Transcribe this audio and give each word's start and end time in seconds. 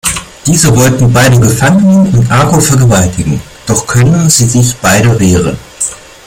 Diese 0.47 0.75
wollen 0.75 1.13
beide 1.13 1.39
gefangen 1.39 1.85
nehmen 1.91 2.17
und 2.21 2.31
Ako 2.31 2.59
vergewaltigen, 2.59 3.39
doch 3.67 3.85
können 3.85 4.31
sich 4.31 4.51
die 4.51 4.65
beiden 4.81 5.19
wehren. 5.19 5.55